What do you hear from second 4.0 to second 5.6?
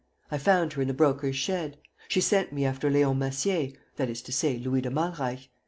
is to say, Louis de Malreich.